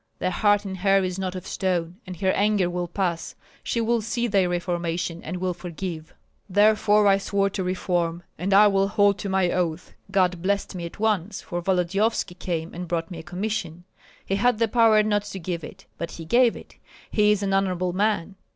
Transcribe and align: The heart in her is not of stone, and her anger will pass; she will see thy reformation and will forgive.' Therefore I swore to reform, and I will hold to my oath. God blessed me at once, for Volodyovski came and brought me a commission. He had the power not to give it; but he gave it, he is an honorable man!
The 0.17 0.31
heart 0.31 0.65
in 0.65 0.73
her 0.73 1.03
is 1.03 1.19
not 1.19 1.35
of 1.35 1.45
stone, 1.45 1.97
and 2.07 2.17
her 2.21 2.31
anger 2.31 2.71
will 2.71 2.87
pass; 2.87 3.35
she 3.61 3.79
will 3.79 4.01
see 4.01 4.25
thy 4.25 4.47
reformation 4.47 5.21
and 5.23 5.37
will 5.37 5.53
forgive.' 5.53 6.15
Therefore 6.49 7.05
I 7.05 7.19
swore 7.19 7.51
to 7.51 7.63
reform, 7.63 8.23
and 8.35 8.51
I 8.51 8.65
will 8.65 8.87
hold 8.87 9.19
to 9.19 9.29
my 9.29 9.51
oath. 9.51 9.93
God 10.09 10.41
blessed 10.41 10.73
me 10.73 10.87
at 10.87 10.99
once, 10.99 11.43
for 11.43 11.61
Volodyovski 11.61 12.33
came 12.33 12.73
and 12.73 12.87
brought 12.87 13.11
me 13.11 13.19
a 13.19 13.21
commission. 13.21 13.83
He 14.25 14.37
had 14.37 14.57
the 14.57 14.67
power 14.67 15.03
not 15.03 15.25
to 15.25 15.39
give 15.39 15.63
it; 15.63 15.85
but 15.99 16.09
he 16.13 16.25
gave 16.25 16.57
it, 16.57 16.77
he 17.11 17.31
is 17.31 17.43
an 17.43 17.53
honorable 17.53 17.93
man! 17.93 18.33